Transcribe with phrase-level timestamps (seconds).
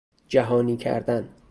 [0.27, 1.29] جهانی کردن